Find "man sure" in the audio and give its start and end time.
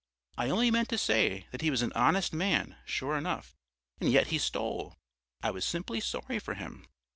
2.33-3.15